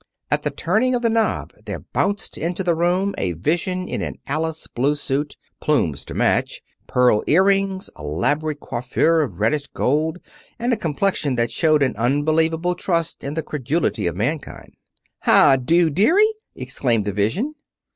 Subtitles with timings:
[0.31, 4.17] At the turning of the knob there bounced into the room a vision in an
[4.25, 10.17] Alice blue suit, plumes to match, pearl earrings, elaborate coiffure of reddish gold
[10.57, 14.73] and a complexion that showed an unbelievable trust in the credulity of mankind.
[15.19, 17.53] "How do, dearie!" exclaimed the vision.